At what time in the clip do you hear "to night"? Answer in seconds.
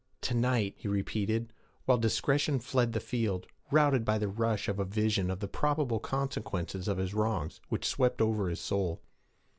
0.21-0.73